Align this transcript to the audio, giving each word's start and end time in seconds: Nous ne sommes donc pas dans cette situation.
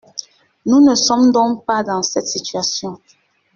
Nous 0.65 0.79
ne 0.83 0.95
sommes 0.95 1.31
donc 1.31 1.63
pas 1.63 1.83
dans 1.83 2.01
cette 2.01 2.25
situation. 2.27 2.99